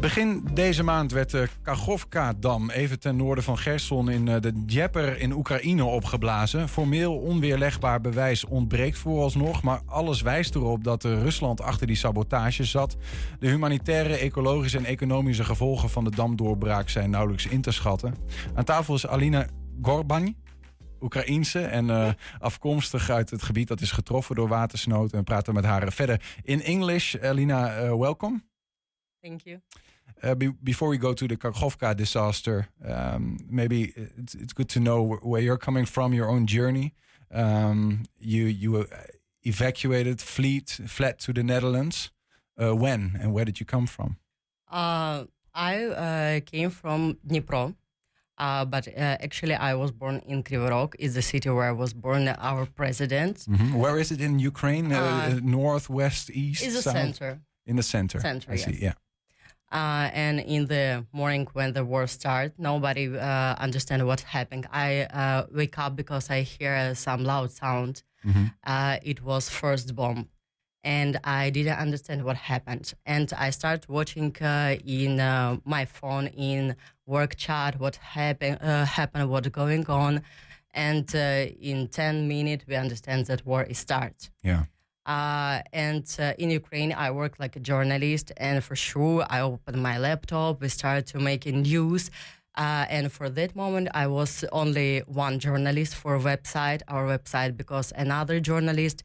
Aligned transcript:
Begin 0.00 0.44
deze 0.52 0.82
maand 0.82 1.12
werd 1.12 1.30
de 1.30 1.48
Kachovka-dam 1.62 2.70
even 2.70 3.00
ten 3.00 3.16
noorden 3.16 3.44
van 3.44 3.58
Gerson 3.58 4.10
in 4.10 4.28
eh, 4.28 4.40
de 4.40 4.64
Djeper 4.64 5.20
in 5.20 5.32
Oekraïne 5.32 5.84
opgeblazen. 5.84 6.68
Formeel 6.68 7.16
onweerlegbaar 7.16 8.00
bewijs 8.00 8.44
ontbreekt 8.44 8.98
vooralsnog, 8.98 9.62
maar 9.62 9.80
alles 9.86 10.22
wijst 10.22 10.54
erop 10.54 10.84
dat 10.84 11.04
Rusland 11.04 11.60
achter 11.60 11.86
die 11.86 11.96
sabotage 11.96 12.64
zat. 12.64 12.96
De 13.40 13.48
humanitaire, 13.48 14.16
ecologische 14.16 14.78
en 14.78 14.84
economische 14.84 15.44
gevolgen 15.44 15.90
van 15.90 16.04
de 16.04 16.10
damdoorbraak 16.10 16.88
zijn 16.88 17.10
nauwelijks 17.10 17.46
in 17.46 17.60
te 17.60 17.70
schatten. 17.70 18.14
Aan 18.54 18.64
tafel 18.64 18.94
is 18.94 19.06
Alina 19.06 19.46
Gorban, 19.82 20.34
Oekraïense 21.00 21.60
en 21.60 22.16
afkomstig 22.38 23.10
uit 23.10 23.30
het 23.30 23.42
gebied 23.42 23.68
dat 23.68 23.80
is 23.80 23.90
getroffen 23.90 24.34
door 24.34 24.48
watersnood. 24.48 25.12
En 25.12 25.24
praten 25.24 25.54
met 25.54 25.64
haar 25.64 25.92
verder 25.92 26.22
in 26.42 26.62
English. 26.62 27.16
Alina, 27.16 27.96
welcome. 27.96 28.46
Thank 29.22 29.46
you. 29.46 29.60
Uh, 30.22 30.34
be 30.34 30.48
before 30.48 30.88
we 30.88 30.98
go 30.98 31.12
to 31.12 31.28
the 31.28 31.36
Kakhovka 31.36 31.96
disaster, 31.96 32.68
um, 32.84 33.38
maybe 33.48 33.92
it's, 33.96 34.34
it's, 34.34 34.52
good 34.52 34.68
to 34.70 34.80
know 34.80 35.18
where 35.22 35.42
you're 35.42 35.58
coming 35.58 35.84
from, 35.84 36.14
your 36.14 36.28
own 36.28 36.46
journey. 36.46 36.94
Um, 37.32 38.04
you 38.18 38.44
you 38.44 38.86
evacuated, 39.42 40.20
fleet, 40.20 40.80
fled 40.86 41.18
to 41.20 41.32
the 41.32 41.42
Netherlands. 41.42 42.10
when 42.56 43.18
and 43.20 43.32
where 43.32 43.44
did 43.44 43.60
you 43.60 43.66
come 43.66 43.86
from? 43.86 44.16
I 45.58 46.42
came 46.46 46.70
from 46.70 47.18
Dnipro. 47.26 47.74
Uh, 48.38 48.64
but 48.64 48.86
uh, 48.88 49.16
actually, 49.20 49.54
I 49.54 49.74
was 49.74 49.90
born 49.90 50.22
in 50.26 50.42
Kryvyi 50.44 50.70
Rog. 50.70 50.94
It's 50.98 51.14
the 51.14 51.22
city 51.22 51.50
where 51.50 51.68
I 51.68 51.72
was 51.72 51.92
born. 51.92 52.28
Our 52.28 52.66
president. 52.66 53.44
Mm 53.46 53.56
-hmm. 53.56 53.80
Where 53.80 54.00
is 54.00 54.10
it 54.10 54.20
in 54.20 54.46
Ukraine? 54.46 54.94
Uh, 54.94 55.38
north, 55.42 55.88
west, 55.88 56.30
east. 56.30 56.62
It's 56.62 56.82
the 56.82 56.90
center. 56.90 57.40
In 57.64 57.76
the 57.76 57.82
center. 57.82 58.20
Center. 58.20 58.54
I 58.54 58.56
yes. 58.56 58.64
see. 58.64 58.78
Yeah. 58.80 58.94
And 59.70 60.40
in 60.40 60.66
the 60.66 61.04
morning 61.12 61.46
when 61.52 61.72
the 61.72 61.84
war 61.84 62.06
started, 62.06 62.52
nobody 62.58 63.18
understand 63.18 64.06
what's 64.06 64.22
happening. 64.22 64.64
I 64.72 65.44
wake 65.52 65.78
up 65.78 65.96
because 65.96 66.30
I 66.30 66.42
hear 66.42 66.94
some 66.94 67.24
loud 67.24 67.50
sound. 67.50 68.02
Mm 68.24 68.32
-hmm. 68.32 68.98
it 69.02 69.20
was 69.22 69.48
first 69.48 69.94
bomb 69.94 70.28
and 70.84 71.18
I 71.24 71.50
didn't 71.50 71.78
understand 71.78 72.24
what 72.24 72.36
happened. 72.36 72.94
And 73.04 73.32
I 73.36 73.50
start 73.50 73.88
watching 73.88 74.34
uh, 74.40 74.76
in 74.84 75.20
uh, 75.20 75.58
my 75.64 75.84
phone 75.84 76.28
in 76.28 76.76
work 77.06 77.36
chat 77.36 77.78
what 77.78 77.96
happened, 77.96 78.58
uh, 78.62 78.84
happened, 78.84 79.28
what's 79.30 79.48
going 79.48 79.86
on, 79.88 80.22
and 80.72 81.14
uh, 81.14 81.46
in 81.60 81.88
ten 81.88 82.28
minutes 82.28 82.64
we 82.66 82.76
understand 82.76 83.26
that 83.26 83.44
war 83.44 83.64
is 83.64 83.78
start. 83.78 84.30
Yeah. 84.42 84.64
Uh, 85.08 85.62
and 85.72 86.06
uh, 86.18 86.34
in 86.38 86.50
Ukraine, 86.50 86.92
I 86.92 87.10
work 87.10 87.40
like 87.40 87.56
a 87.56 87.60
journalist, 87.60 88.30
and 88.36 88.62
for 88.62 88.76
sure, 88.76 89.24
I 89.30 89.40
opened 89.40 89.82
my 89.82 89.96
laptop. 89.96 90.60
We 90.60 90.68
started 90.68 91.06
to 91.12 91.18
make 91.18 91.46
news. 91.46 92.10
and 92.96 93.10
for 93.10 93.30
that 93.30 93.56
moment, 93.56 93.88
I 93.94 94.06
was 94.18 94.44
only 94.52 95.00
one 95.06 95.38
journalist 95.38 95.94
for 95.94 96.16
a 96.16 96.20
website, 96.20 96.82
our 96.88 97.06
website, 97.06 97.56
because 97.56 97.92
another 97.96 98.38
journalist 98.50 99.02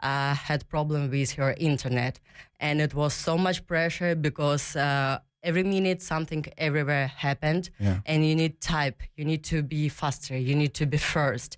uh, 0.00 0.34
had 0.34 0.68
problem 0.68 1.10
with 1.10 1.32
her 1.32 1.54
internet, 1.58 2.20
and 2.60 2.80
it 2.80 2.92
was 2.94 3.14
so 3.14 3.38
much 3.38 3.66
pressure 3.66 4.14
because 4.14 4.76
uh, 4.76 5.18
every 5.42 5.62
minute 5.62 6.02
something 6.02 6.44
everywhere 6.58 7.06
happened, 7.06 7.70
yeah. 7.78 8.00
and 8.04 8.26
you 8.26 8.34
need 8.34 8.60
type, 8.60 9.02
you 9.16 9.24
need 9.24 9.44
to 9.44 9.62
be 9.62 9.88
faster, 9.88 10.36
you 10.36 10.54
need 10.54 10.74
to 10.74 10.86
be 10.86 10.98
first. 11.14 11.56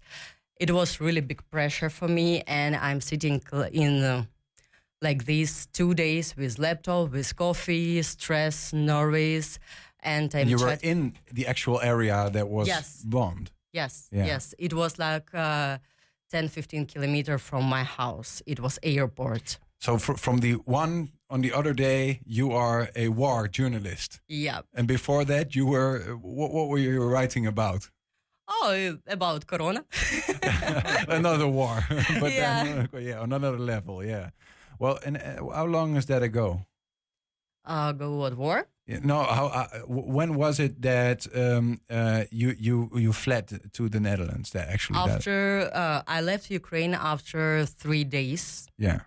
It 0.59 0.70
was 0.70 1.01
really 1.01 1.20
big 1.20 1.42
pressure 1.51 1.91
for 1.91 2.09
me, 2.09 2.42
and 2.47 2.77
I'm 2.77 3.01
sitting 3.01 3.41
in. 3.73 4.03
Uh, 4.03 4.25
like 5.01 5.25
these 5.27 5.67
two 5.73 5.95
days 5.95 6.37
with 6.37 6.59
laptop, 6.59 7.12
with 7.12 7.37
coffee, 7.37 8.03
stress, 8.03 8.73
nervous, 8.73 9.59
and 10.01 10.34
I'm 10.34 10.48
you 10.48 10.59
were 10.59 10.79
in 10.83 11.14
the 11.33 11.47
actual 11.47 11.81
area 11.81 12.31
that 12.33 12.48
was 12.48 12.67
yes. 12.67 13.03
bombed. 13.05 13.51
Yes, 13.73 14.09
Yeah. 14.11 14.27
yes. 14.27 14.55
It 14.59 14.73
was 14.73 14.98
like 14.98 15.33
uh, 15.34 15.79
10, 16.31 16.48
15 16.48 16.86
kilometers 16.86 17.41
from 17.42 17.64
my 17.64 17.85
house. 17.85 18.42
It 18.47 18.61
was 18.61 18.79
airport. 18.83 19.58
So 19.80 19.98
fr 19.98 20.14
from 20.14 20.39
the 20.39 20.55
one 20.64 21.11
on 21.30 21.42
the 21.42 21.52
other 21.52 21.73
day, 21.73 22.20
you 22.24 22.52
are 22.52 22.89
a 22.97 23.08
war 23.08 23.47
journalist, 23.48 24.20
Yeah. 24.29 24.63
and 24.74 24.89
before 24.89 25.24
that, 25.27 25.55
you 25.55 25.67
were 25.67 26.01
what, 26.20 26.51
what 26.52 26.68
were 26.68 26.79
you 26.79 27.05
writing 27.05 27.47
about? 27.47 27.91
Oh, 28.48 28.97
about 29.07 29.47
Corona. 29.47 29.85
another 31.09 31.47
war, 31.47 31.85
but 32.20 32.33
Yeah. 32.33 32.64
then 32.64 32.89
yeah, 33.03 33.20
on 33.20 33.33
another 33.33 33.59
level. 33.59 34.05
Yeah. 34.05 34.31
Well, 34.79 34.98
and 35.05 35.17
uh, 35.17 35.53
how 35.55 35.67
long 35.67 35.97
is 35.97 36.07
that 36.07 36.23
ago? 36.23 36.63
uh, 37.64 37.92
go 37.92 38.17
what 38.17 38.36
war? 38.36 38.67
Yeah, 38.86 39.01
No, 39.05 39.23
how, 39.23 39.47
uh, 39.48 39.67
when 39.86 40.35
was 40.35 40.59
it 40.59 40.81
that 40.81 41.27
um, 41.35 41.79
uh, 41.91 42.25
you 42.31 42.55
you 42.59 42.89
you 42.95 43.13
fled 43.13 43.47
to 43.75 43.89
the 43.91 44.01
Netherlands? 44.01 44.51
That 44.51 44.69
actually, 44.70 44.98
After 44.98 45.70
uh, 45.75 46.03
I 46.07 46.23
left 46.23 46.51
Ukraine 46.51 46.95
after 46.95 47.67
three 47.67 48.05
days 48.05 48.67
yeah, 48.79 49.01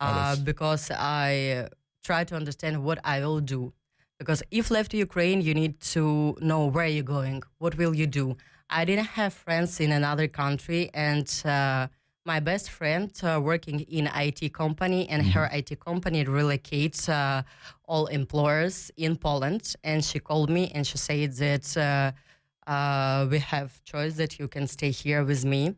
uh, 0.00 0.36
because 0.44 0.90
I 0.94 1.68
try 2.04 2.24
to 2.24 2.34
understand 2.36 2.84
what 2.84 2.98
I 3.04 3.20
will 3.24 3.40
do. 3.40 3.72
Because 4.18 4.42
if 4.50 4.70
left 4.70 4.92
Ukraine, 4.94 5.40
you 5.40 5.54
need 5.54 5.80
to 5.94 6.36
know 6.40 6.66
where 6.66 6.86
you're 6.86 7.02
going. 7.18 7.42
What 7.58 7.76
will 7.78 7.94
you 7.94 8.06
do? 8.06 8.36
I 8.72 8.84
didn't 8.84 9.08
have 9.20 9.34
friends 9.34 9.80
in 9.80 9.92
another 9.92 10.26
country, 10.28 10.90
and 10.94 11.28
uh, 11.44 11.88
my 12.24 12.40
best 12.40 12.70
friend 12.70 13.10
uh, 13.22 13.40
working 13.42 13.80
in 13.80 14.08
IT 14.14 14.54
company, 14.54 15.08
and 15.08 15.26
her 15.26 15.48
IT 15.52 15.78
company 15.78 16.24
relocates 16.24 17.08
uh, 17.08 17.42
all 17.84 18.06
employers 18.06 18.90
in 18.96 19.16
Poland. 19.16 19.74
And 19.84 20.02
she 20.02 20.18
called 20.18 20.48
me 20.48 20.70
and 20.74 20.86
she 20.86 20.98
said 20.98 21.32
that 21.32 21.76
uh, 21.76 22.70
uh, 22.70 23.26
we 23.30 23.38
have 23.38 23.82
choice 23.84 24.14
that 24.14 24.38
you 24.38 24.48
can 24.48 24.66
stay 24.66 24.90
here 24.90 25.22
with 25.22 25.44
me, 25.44 25.74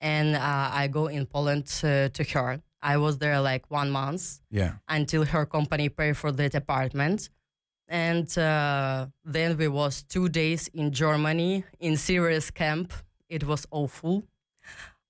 and 0.00 0.36
uh, 0.36 0.70
I 0.72 0.86
go 0.86 1.08
in 1.08 1.26
Poland 1.26 1.66
to 1.66 2.24
her. 2.32 2.60
I 2.82 2.98
was 2.98 3.18
there 3.18 3.40
like 3.40 3.68
one 3.68 3.90
month 3.90 4.40
yeah. 4.50 4.74
until 4.88 5.24
her 5.24 5.44
company 5.46 5.88
pay 5.88 6.12
for 6.12 6.30
that 6.32 6.54
apartment. 6.54 7.30
And 7.88 8.36
uh, 8.36 9.06
then 9.24 9.56
we 9.56 9.68
was 9.68 10.02
two 10.02 10.28
days 10.28 10.68
in 10.68 10.90
Germany 10.90 11.64
in 11.78 11.96
serious 11.96 12.50
camp. 12.50 12.92
It 13.28 13.44
was 13.44 13.66
awful. 13.70 14.24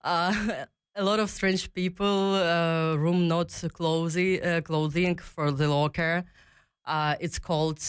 Uh, 0.05 0.65
a 0.95 1.05
lot 1.05 1.21
of 1.21 1.31
strange 1.31 1.73
people, 1.73 2.35
uh, 2.35 2.97
room 2.97 3.29
not 3.29 3.51
clothing, 3.73 4.43
uh, 4.43 4.61
clothing 4.63 5.17
for 5.17 5.51
the 5.51 5.69
locker. 5.69 6.25
Uh, 6.85 7.17
it's 7.21 7.39
called 7.39 7.81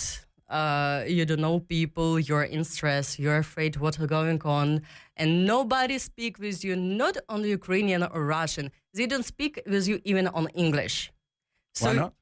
uh, 0.49 1.03
you 1.07 1.25
don't 1.25 1.41
know 1.41 1.59
people, 1.59 2.19
you're 2.19 2.43
in 2.43 2.63
stress, 2.63 3.19
you're 3.19 3.37
afraid 3.37 3.77
what's 3.77 3.97
going 3.97 4.41
on, 4.43 4.81
and 5.17 5.45
nobody 5.45 5.97
speak 5.97 6.39
with 6.39 6.63
you, 6.63 6.75
not 6.75 7.17
on 7.27 7.43
Ukrainian 7.43 8.03
or 8.03 8.25
Russian. 8.25 8.71
They 8.93 9.07
don't 9.07 9.25
speak 9.25 9.61
with 9.67 9.87
you 9.87 9.99
even 10.05 10.27
on 10.27 10.47
English. 10.49 11.11
Why 11.79 11.93
not? 11.93 12.13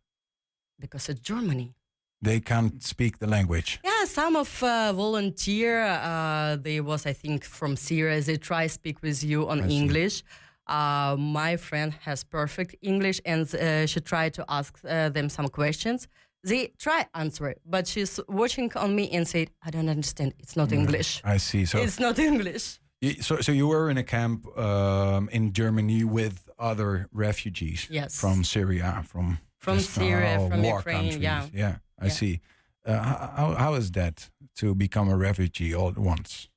Because 0.80 1.08
it's 1.10 1.20
Germany. 1.20 1.76
They 2.22 2.40
can't 2.40 2.82
speak 2.84 3.20
the 3.20 3.28
language. 3.28 3.80
Yeah, 3.84 4.06
some 4.06 4.36
of 4.36 4.64
uh, 4.64 4.94
volunteer, 4.94 5.84
uh, 5.84 6.56
they 6.58 6.82
was 6.82 7.06
I 7.06 7.14
think 7.14 7.44
from 7.44 7.76
Syria. 7.76 8.22
They 8.22 8.38
try 8.38 8.68
speak 8.68 9.02
with 9.02 9.24
you 9.24 9.50
on 9.50 9.62
I. 9.62 9.68
English. 9.70 10.24
Uh, 10.68 11.16
my 11.20 11.58
friend 11.58 11.94
has 12.06 12.24
perfect 12.24 12.76
English, 12.82 13.22
and 13.26 13.54
uh, 13.54 13.86
she 13.86 14.00
tried 14.02 14.34
to 14.34 14.46
ask 14.50 14.80
uh, 14.84 15.10
them 15.10 15.30
some 15.30 15.48
questions. 15.48 16.08
They 16.44 16.72
try 16.80 17.06
answer, 17.14 17.50
it, 17.50 17.62
but 17.66 17.88
she's 17.88 18.20
watching 18.28 18.72
on 18.76 18.96
me 18.96 19.10
and 19.12 19.28
said, 19.28 19.50
"I 19.68 19.70
don't 19.72 19.90
understand. 19.90 20.34
It's 20.40 20.56
not 20.56 20.72
English. 20.72 21.22
I 21.24 21.38
see. 21.38 21.66
So, 21.66 21.78
It's 21.80 22.00
not 22.00 22.18
English." 22.20 22.80
so, 23.22 23.42
so 23.42 23.52
you 23.52 23.68
were 23.68 23.90
in 23.92 23.98
a 23.98 24.04
camp 24.04 24.46
um, 24.58 25.30
in 25.30 25.54
Germany 25.54 26.04
with 26.04 26.50
other 26.58 27.08
refugees 27.12 27.88
Yes. 27.90 28.20
from 28.20 28.44
Syria, 28.44 29.04
from 29.06 29.38
From 29.60 29.78
uh, 29.78 29.82
Syria, 29.82 30.40
from 30.50 30.64
Ukraine, 30.64 30.98
countries. 31.12 31.18
yeah. 31.18 31.48
yeah. 31.54 31.76
I 32.00 32.06
Yeah. 32.06 32.12
see. 32.20 32.40
Uh, 32.86 32.92
how 33.40 33.56
how 33.64 33.74
is 33.82 33.92
that 33.92 34.30
to 34.60 34.76
become 34.76 35.08
a 35.10 35.18
refugee 35.18 35.74
all 35.74 35.90
at 35.90 35.98
once? 35.98 36.50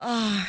Ah, 0.00 0.46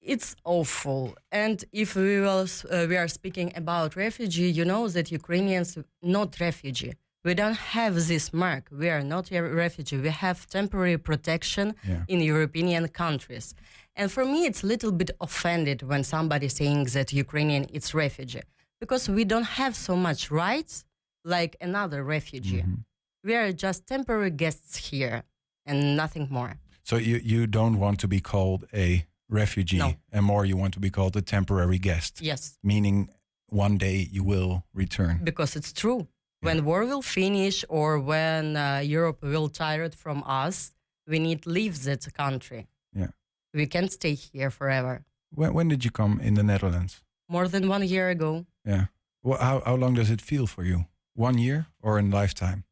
it's 0.00 0.34
awful. 0.44 1.14
And 1.30 1.64
if 1.72 1.94
we 1.96 2.20
will, 2.20 2.46
uh, 2.70 2.86
we 2.88 2.96
are 2.96 3.08
speaking 3.08 3.52
about 3.56 3.96
refugee, 3.96 4.50
you 4.58 4.64
know 4.64 4.88
that 4.88 5.10
Ukrainians 5.10 5.78
not 6.02 6.38
refugee. 6.40 6.94
We 7.24 7.34
don't 7.34 7.56
have 7.76 7.94
this 8.12 8.32
mark. 8.34 8.64
We 8.70 8.90
are 8.90 9.02
not 9.02 9.30
a 9.32 9.40
refugee. 9.40 9.96
We 9.98 10.10
have 10.10 10.46
temporary 10.58 10.98
protection 10.98 11.74
Yeah. 11.88 12.04
in 12.12 12.20
European 12.20 12.88
countries. 12.88 13.54
And 13.96 14.10
for 14.12 14.24
me, 14.32 14.38
it's 14.48 14.62
a 14.62 14.66
little 14.66 14.92
bit 14.92 15.10
offended 15.20 15.78
when 15.90 16.02
somebody 16.04 16.48
saying 16.48 16.84
that 16.96 17.12
Ukrainian 17.24 17.64
is 17.78 17.94
refugee 17.94 18.42
because 18.82 19.08
we 19.08 19.24
don't 19.24 19.50
have 19.62 19.74
so 19.74 19.94
much 19.96 20.30
rights 20.30 20.84
like 21.24 21.56
another 21.68 22.00
refugee. 22.04 22.62
Mm-hmm. 22.62 22.82
We 23.24 23.34
are 23.36 23.52
just 23.52 23.86
temporary 23.86 24.30
guests 24.30 24.76
here 24.90 25.22
and 25.66 25.96
nothing 25.96 26.28
more. 26.30 26.52
So 26.82 26.96
you 26.96 27.16
you 27.24 27.46
don't 27.46 27.78
want 27.78 27.98
to 28.00 28.08
be 28.08 28.20
called 28.20 28.64
a 28.74 29.06
refugee, 29.30 29.78
No. 29.78 29.94
and 30.12 30.24
more 30.24 30.44
you 30.46 30.56
want 30.58 30.74
to 30.74 30.80
be 30.80 30.90
called 30.90 31.16
a 31.16 31.22
temporary 31.22 31.78
guest, 31.78 32.20
Yes, 32.20 32.58
meaning 32.62 33.08
one 33.48 33.78
day 33.78 34.08
you 34.12 34.22
will 34.26 34.62
return. 34.74 35.20
because 35.24 35.56
it's 35.58 35.72
true. 35.72 36.06
When 36.40 36.64
war 36.64 36.84
will 36.84 37.02
finish 37.02 37.64
or 37.68 37.98
when 37.98 38.56
uh, 38.56 38.82
Europe 38.84 39.22
will 39.22 39.48
tired 39.48 39.94
from 39.94 40.22
us, 40.26 40.74
we 41.08 41.18
need 41.18 41.46
leave 41.46 41.82
that 41.84 42.06
country. 42.12 42.66
Yeah. 42.92 43.10
We 43.54 43.66
can't 43.66 43.90
stay 43.90 44.14
here 44.14 44.50
forever. 44.50 45.04
When, 45.30 45.54
when 45.54 45.68
did 45.68 45.84
you 45.84 45.90
come 45.90 46.20
in 46.20 46.34
the 46.34 46.42
Netherlands? 46.42 47.02
More 47.30 47.48
than 47.48 47.66
one 47.68 47.82
year 47.88 48.10
ago. 48.10 48.44
Yeah. 48.66 48.86
Well, 49.22 49.38
how, 49.40 49.62
how 49.64 49.76
long 49.76 49.94
does 49.94 50.10
it 50.10 50.20
feel 50.20 50.46
for 50.46 50.64
you? 50.64 50.84
One 51.14 51.38
year 51.38 51.66
or 51.80 51.98
in 51.98 52.10
lifetime? 52.10 52.64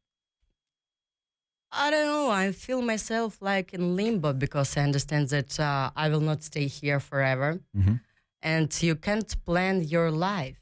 I 1.75 1.89
don't 1.91 2.05
know. 2.07 2.29
I 2.29 2.51
feel 2.51 2.81
myself 2.81 3.41
like 3.41 3.73
in 3.73 3.95
limbo 3.95 4.33
because 4.33 4.77
I 4.77 4.81
understand 4.81 5.29
that 5.29 5.59
uh, 5.59 5.89
I 5.95 6.09
will 6.09 6.19
not 6.21 6.43
stay 6.43 6.67
here 6.67 6.99
forever. 6.99 7.59
Mhm. 7.75 7.99
And 8.41 8.69
you 8.83 8.95
can't 8.95 9.31
plan 9.45 9.83
your 9.83 10.11
life. 10.11 10.59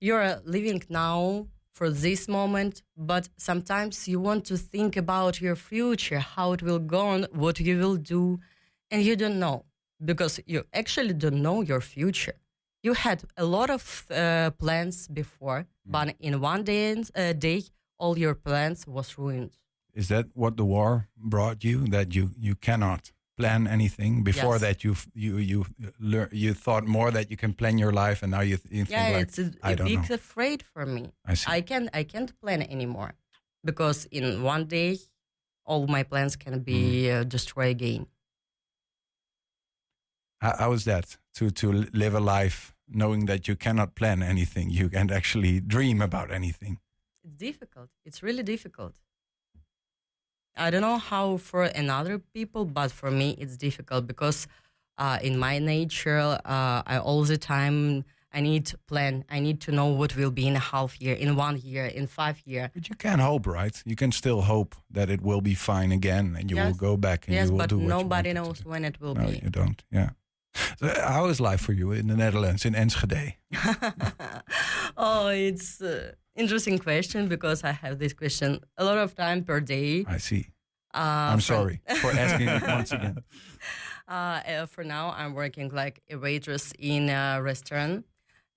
You're 0.00 0.40
living 0.44 0.82
now 0.88 1.48
for 1.72 1.90
this 1.90 2.28
moment, 2.28 2.82
but 2.96 3.28
sometimes 3.36 4.08
you 4.08 4.18
want 4.20 4.44
to 4.46 4.56
think 4.56 4.96
about 4.96 5.40
your 5.40 5.56
future, 5.56 6.20
how 6.20 6.52
it 6.52 6.62
will 6.62 6.78
go 6.78 7.00
on, 7.14 7.26
what 7.32 7.60
you 7.60 7.78
will 7.78 7.96
do, 7.96 8.40
and 8.90 9.02
you 9.02 9.16
don't 9.16 9.38
know 9.38 9.64
because 10.04 10.40
you 10.46 10.64
actually 10.72 11.12
don't 11.12 11.42
know 11.42 11.60
your 11.60 11.80
future. 11.80 12.36
You 12.82 12.94
had 12.94 13.24
a 13.36 13.44
lot 13.44 13.68
of 13.68 14.06
uh, 14.10 14.50
plans 14.52 15.06
before, 15.08 15.66
but 15.84 16.14
in 16.18 16.40
one 16.40 16.64
day, 16.64 16.92
uh, 17.14 17.34
day, 17.34 17.64
all 17.98 18.18
your 18.18 18.34
plans 18.34 18.86
was 18.86 19.18
ruined. 19.18 19.52
Is 19.94 20.08
that 20.08 20.26
what 20.34 20.56
the 20.56 20.64
war 20.64 21.08
brought 21.16 21.64
you? 21.64 21.86
That 21.88 22.14
you 22.14 22.30
you 22.38 22.54
cannot 22.54 23.12
plan 23.36 23.66
anything 23.66 24.22
before 24.22 24.54
Yes. 24.54 24.60
that 24.60 24.84
you 24.84 24.94
you 25.14 25.38
you 25.38 25.64
learn 25.98 26.28
you 26.32 26.52
thought 26.54 26.84
more 26.86 27.10
that 27.10 27.30
you 27.30 27.36
can 27.36 27.54
plan 27.54 27.78
your 27.78 27.92
life 27.92 28.22
and 28.22 28.30
now 28.32 28.40
you, 28.42 28.56
th- 28.58 28.70
you 28.70 28.84
think 28.84 28.90
yeah, 28.90 29.16
like 29.16 29.22
it's 29.28 29.38
a, 29.38 29.50
I 29.62 29.72
a 29.72 29.76
don't 29.76 29.86
big 29.88 30.08
know. 30.08 30.14
afraid 30.14 30.62
for 30.62 30.84
me. 30.86 31.02
I 31.24 31.34
see. 31.34 31.50
I 31.50 31.60
can't 31.62 31.88
I 31.94 32.04
can't 32.04 32.38
plan 32.40 32.62
anymore 32.62 33.12
because 33.64 34.06
in 34.10 34.42
one 34.42 34.64
day 34.66 34.98
all 35.64 35.86
my 35.86 36.02
plans 36.02 36.36
can 36.36 36.60
be 36.60 36.80
Mm-hmm. 37.08 37.20
uh, 37.20 37.24
destroyed 37.24 37.70
again. 37.70 38.06
How, 40.40 40.56
how 40.58 40.72
is 40.72 40.84
that 40.84 41.16
to 41.34 41.50
to 41.50 41.72
live 41.92 42.14
a 42.14 42.20
life 42.20 42.74
knowing 42.88 43.26
that 43.26 43.46
you 43.48 43.56
cannot 43.56 43.94
plan 43.94 44.22
anything? 44.22 44.70
You 44.70 44.88
can't 44.90 45.10
actually 45.12 45.60
dream 45.60 46.00
about 46.02 46.30
anything. 46.30 46.78
It's 47.24 47.36
difficult. 47.36 47.88
It's 48.04 48.22
really 48.22 48.42
difficult. 48.42 48.94
I 50.60 50.70
don't 50.70 50.82
know 50.82 50.98
how 50.98 51.38
for 51.38 51.64
another 51.64 52.18
people, 52.34 52.64
but 52.64 52.90
for 52.92 53.10
me 53.10 53.28
it's 53.42 53.56
difficult 53.56 54.06
because 54.06 54.46
uh, 54.98 55.18
in 55.22 55.38
my 55.38 55.58
nature, 55.58 56.20
uh, 56.44 56.82
I 56.92 56.98
all 56.98 57.24
the 57.24 57.38
time 57.38 58.04
I 58.32 58.40
need 58.40 58.66
to 58.66 58.76
plan. 58.90 59.24
I 59.36 59.40
need 59.40 59.60
to 59.62 59.72
know 59.72 59.86
what 59.86 60.14
will 60.16 60.30
be 60.30 60.46
in 60.46 60.54
a 60.56 60.60
half 60.72 61.00
year, 61.00 61.14
in 61.14 61.34
one 61.36 61.56
year, 61.58 61.86
in 61.86 62.06
five 62.06 62.36
year. 62.44 62.70
But 62.74 62.88
you 62.88 62.94
can 62.94 63.18
hope, 63.18 63.46
right? 63.46 63.82
You 63.84 63.96
can 63.96 64.12
still 64.12 64.42
hope 64.42 64.76
that 64.90 65.08
it 65.10 65.20
will 65.22 65.40
be 65.40 65.54
fine 65.54 65.90
again, 65.92 66.36
and 66.38 66.50
you 66.50 66.56
will 66.56 66.74
go 66.74 66.96
back 66.96 67.26
and 67.26 67.34
yes, 67.34 67.46
you 67.46 67.52
will 67.52 67.58
but 67.58 67.70
do 67.70 67.78
what 67.78 67.82
you 67.84 67.88
nobody 67.88 68.32
knows 68.32 68.64
when 68.64 68.84
it 68.84 69.00
will 69.00 69.14
No, 69.14 69.26
be. 69.26 69.40
you 69.42 69.50
don't. 69.50 69.82
Yeah. 69.90 70.10
So 70.78 70.86
how 71.14 71.26
is 71.26 71.40
life 71.40 71.60
for 71.60 71.72
you 71.72 71.92
in 71.92 72.06
the 72.08 72.16
Netherlands, 72.16 72.64
in 72.64 72.74
Enschede? 72.74 73.34
oh, 74.96 75.28
it's 75.28 75.80
uh, 75.80 76.12
interesting 76.36 76.78
question 76.78 77.28
because 77.28 77.64
I 77.64 77.72
have 77.72 77.98
this 77.98 78.12
question 78.12 78.60
a 78.76 78.84
lot 78.84 78.98
of 78.98 79.14
time 79.14 79.44
per 79.44 79.60
day. 79.60 80.04
I 80.08 80.18
see. 80.18 80.46
Uh, 80.92 81.30
I'm 81.32 81.40
sorry 81.40 81.80
for 82.00 82.10
asking 82.10 82.48
it 82.48 82.62
once 82.62 82.92
again. 82.92 83.18
Uh, 84.08 84.40
uh, 84.48 84.66
for 84.66 84.82
now, 84.82 85.14
I'm 85.16 85.34
working 85.34 85.68
like 85.68 86.02
a 86.10 86.16
waitress 86.16 86.72
in 86.80 87.08
a 87.10 87.40
restaurant, 87.40 88.04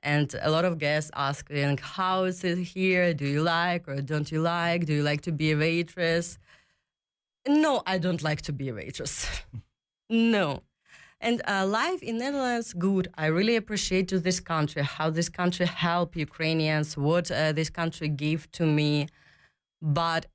and 0.01 0.33
a 0.41 0.49
lot 0.49 0.65
of 0.65 0.79
guests 0.79 1.11
asking, 1.13 1.77
"How 1.77 2.23
is 2.23 2.43
it 2.43 2.57
here? 2.57 3.13
Do 3.13 3.27
you 3.27 3.43
like 3.43 3.87
or 3.87 4.01
don't 4.01 4.31
you 4.31 4.41
like? 4.41 4.87
Do 4.87 4.93
you 4.93 5.03
like 5.03 5.21
to 5.21 5.31
be 5.31 5.51
a 5.51 5.55
waitress?" 5.55 6.39
No, 7.47 7.83
I 7.85 7.99
don't 7.99 8.23
like 8.23 8.41
to 8.43 8.51
be 8.53 8.69
a 8.69 8.73
waitress. 8.73 9.27
no. 10.09 10.63
And 11.23 11.41
uh, 11.47 11.65
life 11.65 12.03
in 12.03 12.17
Netherlands, 12.17 12.73
good. 12.73 13.07
I 13.17 13.27
really 13.27 13.55
appreciate 13.55 14.09
to 14.09 14.19
this 14.19 14.41
country 14.41 14.83
how 14.83 15.09
this 15.09 15.29
country 15.29 15.65
help 15.65 16.17
Ukrainians, 16.17 16.97
what 16.97 17.31
uh, 17.31 17.53
this 17.53 17.69
country 17.69 18.09
give 18.09 18.51
to 18.57 18.65
me, 18.65 19.07
but 19.81 20.25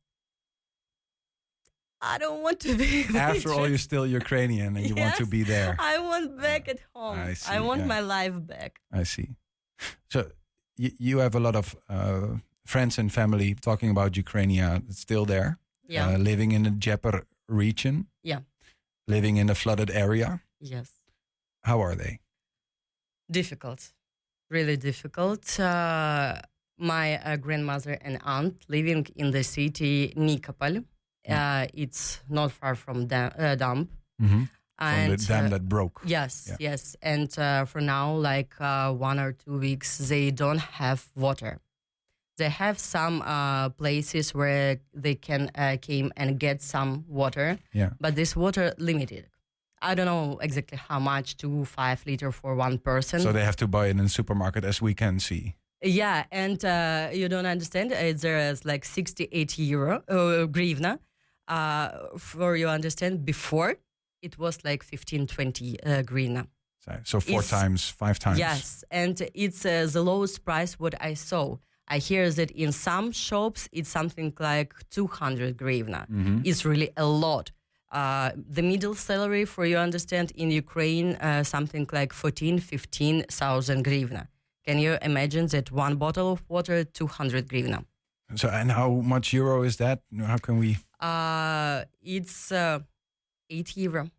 I 2.00 2.17
don't 2.17 2.43
want 2.43 2.61
to 2.61 2.75
be. 2.75 3.05
After 3.14 3.52
all, 3.52 3.69
you're 3.69 3.87
still 3.90 4.06
Ukrainian 4.06 4.76
and 4.79 4.88
you 4.88 4.94
want 4.94 5.17
to 5.17 5.26
be 5.26 5.43
there. 5.43 5.76
I 5.79 5.99
want 5.99 6.40
back 6.40 6.69
at 6.69 6.81
home. 6.94 7.19
I 7.19 7.34
see, 7.34 7.52
I, 7.52 7.61
want 7.61 7.81
yeah. 7.82 7.94
my 7.94 8.00
life 8.00 8.37
back. 8.46 8.81
I 8.91 9.02
see. 9.02 9.29
So 10.11 10.31
y- 10.79 10.96
you 10.99 11.19
have 11.19 11.34
a 11.34 11.41
lot 11.41 11.55
of 11.55 11.76
uh, 11.91 12.29
friends 12.64 12.99
and 12.99 13.12
family 13.12 13.55
talking 13.55 13.91
about 13.91 14.17
Ukraine. 14.17 14.52
It's 14.88 15.00
still 15.00 15.26
there. 15.26 15.58
Yeah. 15.87 16.08
Uh, 16.08 16.19
living 16.19 16.52
in 16.52 16.62
the 16.62 16.70
Dnieper 16.70 17.26
region. 17.46 18.06
Yeah. 18.23 18.41
Living 19.06 19.37
in 19.37 19.50
a 19.50 19.55
flooded 19.55 19.91
area. 19.91 20.41
Yes. 20.60 20.90
How 21.62 21.81
are 21.82 21.94
they? 21.94 22.20
Difficult. 23.31 23.93
Really 24.50 24.76
difficult. 24.76 25.58
Uh, 25.60 26.40
my 26.78 27.19
uh, 27.19 27.37
grandmother 27.37 27.99
and 28.00 28.19
aunt 28.25 28.64
living 28.69 29.06
in 29.16 29.31
the 29.32 29.43
city 29.44 30.12
Nikopol. 30.16 30.84
Uh, 31.28 31.66
it's 31.75 32.20
not 32.31 32.52
far 32.52 32.75
from 32.75 33.06
dam- 33.06 33.32
uh, 33.38 33.55
Damp. 33.55 33.90
Mm-hmm. 34.22 34.44
From 34.44 34.87
And, 34.88 35.12
the 35.12 35.16
dam 35.26 35.46
uh, 35.46 35.49
that 35.50 35.69
broke. 35.69 36.00
Yes, 36.06 36.46
Yeah. 36.49 36.56
yes. 36.70 36.96
And 37.02 37.37
uh, 37.38 37.64
for 37.66 37.81
now, 37.82 38.14
like 38.14 38.55
uh, 38.60 38.93
one 38.94 39.19
or 39.19 39.32
two 39.32 39.58
weeks, 39.58 39.99
they 39.99 40.31
don't 40.31 40.60
have 40.60 41.08
water. 41.14 41.58
They 42.38 42.49
have 42.49 42.78
some 42.78 43.20
uh, 43.22 43.70
places 43.70 44.32
where 44.32 44.78
they 44.94 45.16
can 45.16 45.50
uh, 45.56 45.76
came 45.82 46.12
and 46.16 46.38
get 46.38 46.62
some 46.62 47.05
water, 47.08 47.58
Yeah. 47.75 47.90
but 48.00 48.14
this 48.14 48.37
water 48.37 48.72
limited. 48.78 49.26
I 49.83 49.95
don't 49.95 50.07
know 50.07 50.39
exactly 50.41 50.79
how 50.89 50.99
much, 50.99 51.37
two, 51.37 51.65
five 51.65 52.05
liter 52.07 52.33
for 52.33 52.55
one 52.55 52.79
person. 52.79 53.21
So 53.21 53.33
they 53.33 53.45
have 53.45 53.57
to 53.57 53.67
buy 53.69 53.87
it 53.87 53.91
in 53.91 53.99
the 53.99 54.09
supermarket, 54.09 54.65
as 54.65 54.81
we 54.83 54.95
can 54.95 55.21
see. 55.21 55.55
yeah, 55.83 56.25
and 56.33 56.65
uh, 56.65 57.09
you 57.13 57.29
don't 57.29 57.47
understand. 57.47 57.93
Uh, 57.93 58.13
there 58.17 58.51
is 58.51 58.65
like 58.65 58.85
68 58.85 59.59
euro, 59.59 60.03
uh, 60.09 60.47
grivna. 60.47 60.99
Uh, 61.47 61.89
for 62.19 62.57
you 62.57 62.69
understand, 62.69 63.25
before 63.25 63.77
it 64.23 64.39
was 64.39 64.59
like 64.65 64.83
15, 64.83 65.27
20 65.27 65.81
uh, 65.83 66.03
grivna. 66.03 66.47
So, 66.85 66.93
so 67.05 67.21
four 67.21 67.41
It's- 67.41 67.51
times, 67.51 67.89
five 67.89 68.19
times. 68.19 68.39
Yes, 68.39 68.85
and 68.91 69.21
it's 69.35 69.65
uh, 69.65 69.87
the 69.91 70.03
lowest 70.03 70.45
price 70.45 70.79
what 70.79 70.95
I 71.01 71.15
saw. 71.15 71.57
I 71.91 71.99
hear 71.99 72.31
that 72.31 72.51
in 72.51 72.73
some 72.73 73.13
shops 73.13 73.67
it's 73.73 73.89
something 73.89 74.35
like 74.39 74.75
200 74.91 75.57
grivna. 75.57 76.07
Mm-hmm. 76.11 76.41
It's 76.45 76.65
really 76.67 76.91
a 76.99 77.07
lot. 77.07 77.51
Uh, 77.90 78.31
the 78.36 78.63
middle 78.63 78.94
salary, 78.94 79.44
for 79.46 79.65
you 79.65 79.79
understand, 79.79 80.31
in 80.36 80.51
Ukraine, 80.51 81.15
uh, 81.17 81.43
something 81.43 81.86
like 81.93 82.13
14, 82.13 82.58
15,000 82.58 83.84
grivna. 83.84 84.29
Can 84.67 84.79
you 84.79 84.98
imagine 85.03 85.46
that 85.48 85.70
one 85.72 85.96
bottle 85.96 86.32
of 86.32 86.43
water, 86.48 86.84
200 86.84 87.48
grivna? 87.48 87.84
So 88.36 88.48
and 88.51 88.70
how 88.72 88.91
much 88.91 89.32
euro 89.32 89.63
is 89.63 89.77
that? 89.79 90.03
How 90.27 90.36
can 90.36 90.58
we 90.58 90.77
Uh, 91.01 91.84
it's 92.03 92.53
uh, 92.53 92.81
8 93.48 93.77
euro. 93.79 94.10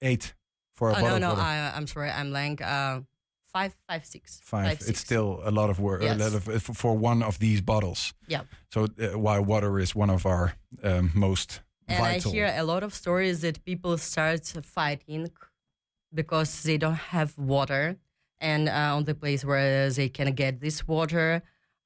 eight 0.00 0.32
for 0.72 0.88
a 0.88 0.92
Oh, 0.92 1.00
bottle 1.02 1.18
no, 1.20 1.34
no. 1.34 1.40
I, 1.40 1.72
I'm 1.76 1.86
sorry, 1.86 2.08
I'm 2.10 2.30
like 2.32 2.62
uh, 2.62 3.00
five, 3.52 3.76
five, 3.86 4.06
six. 4.06 4.40
Five. 4.42 4.78
six. 4.78 4.88
It's 4.88 5.00
still 5.00 5.40
a 5.44 5.50
lot 5.50 5.68
of 5.68 5.78
work. 5.78 6.00
Yes. 6.02 6.16
A 6.18 6.24
lot 6.24 6.34
of 6.34 6.48
uh, 6.48 6.58
for- 6.58 6.96
one 6.96 7.22
of 7.22 7.38
these 7.38 7.60
bottles. 7.60 8.14
Yeah. 8.28 8.44
So 8.72 8.84
uh, 8.84 9.18
while 9.18 9.44
water 9.44 9.78
is 9.78 9.94
one 9.94 10.08
of 10.08 10.24
our 10.24 10.54
um, 10.82 11.10
most 11.14 11.60
And 11.90 11.98
vital. 12.04 12.30
I 12.30 12.34
hear 12.34 12.54
a 12.56 12.64
lot 12.64 12.82
of 12.82 12.94
stories 12.94 13.40
that 13.40 13.64
people 13.64 13.96
start 13.98 14.44
fighting 14.62 15.28
because 16.12 16.62
they 16.62 16.76
don't 16.78 16.94
have 17.16 17.36
water, 17.38 17.96
and 18.40 18.68
uh, 18.68 18.96
on 18.96 19.04
the 19.04 19.14
place 19.14 19.44
where 19.44 19.90
they 19.90 20.08
can 20.08 20.32
get 20.34 20.60
this 20.60 20.86
water, 20.88 21.42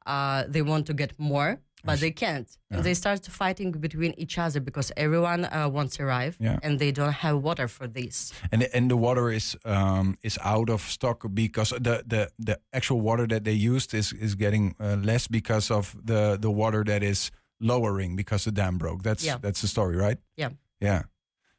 uh, 0.07 0.45
they 0.49 0.63
want 0.63 0.87
to 0.87 0.95
get 0.95 1.19
more, 1.19 1.59
but 1.85 2.01
they 2.01 2.11
can't. 2.11 2.49
Yeah. 2.71 2.77
And 2.79 2.85
they 2.87 2.95
start 2.95 3.25
fighting 3.27 3.73
between 3.73 4.15
each 4.17 4.39
other 4.39 4.61
because 4.61 4.91
everyone 4.97 5.45
uh, 5.45 5.69
wants 5.69 5.97
to 5.97 6.05
arrive, 6.05 6.37
Yeah. 6.41 6.59
and 6.63 6.79
they 6.79 6.93
don't 6.93 7.13
have 7.13 7.43
water 7.43 7.69
for 7.69 7.87
this. 7.87 8.33
and 8.53 8.63
the, 8.63 8.75
and 8.77 8.91
the 8.91 8.97
water 8.97 9.31
is 9.31 9.57
um, 9.67 10.17
is 10.23 10.39
out 10.43 10.71
of 10.71 10.81
stock 10.83 11.25
because 11.35 11.71
the, 11.71 12.03
the, 12.07 12.31
the 12.39 12.59
actual 12.73 13.01
water 13.03 13.27
that 13.27 13.45
they 13.45 13.53
used 13.75 13.93
is 13.95 14.13
is 14.15 14.35
getting 14.35 14.75
uh, 14.81 14.97
less 15.03 15.29
because 15.29 15.71
of 15.71 15.95
the, 16.03 16.39
the 16.41 16.51
water 16.51 16.83
that 16.85 17.03
is 17.03 17.31
lowering 17.61 18.17
because 18.17 18.45
the 18.45 18.53
dam 18.53 18.79
broke. 18.79 19.03
That's 19.03 19.25
Yeah. 19.25 19.39
that's 19.41 19.61
the 19.61 19.69
story, 19.69 19.97
right? 19.97 20.19
Yeah. 20.37 20.51
Yeah. 20.81 21.03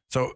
So 0.10 0.34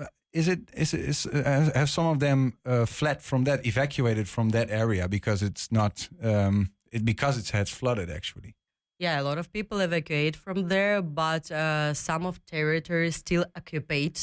uh, 0.00 0.06
is 0.32 0.48
it 0.48 0.60
is 0.74 0.94
it 0.94 1.00
is 1.00 1.26
uh, 1.26 1.70
have 1.74 1.88
some 1.90 2.06
of 2.06 2.18
them 2.18 2.52
uh, 2.66 2.86
fled 2.86 3.22
from 3.22 3.44
that 3.44 3.66
evacuated 3.66 4.28
from 4.28 4.50
that 4.50 4.70
area 4.70 5.08
because 5.08 5.42
it's 5.42 5.70
not 5.70 6.08
um, 6.22 6.70
it 6.90 7.04
because 7.04 7.38
it 7.38 7.50
has 7.50 7.70
flooded 7.70 8.10
actually. 8.10 8.54
Yeah, 8.98 9.20
a 9.20 9.24
lot 9.24 9.38
of 9.38 9.52
people 9.52 9.80
evacuate 9.80 10.36
from 10.36 10.68
there, 10.68 11.02
but 11.02 11.50
uh, 11.50 11.92
some 11.94 12.24
of 12.26 12.38
territory 12.46 13.10
still 13.10 13.44
occupied, 13.56 14.18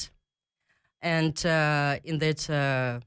and 1.02 1.46
uh, 1.46 1.98
in 2.04 2.20
that 2.20 2.50
uh, 2.50 3.00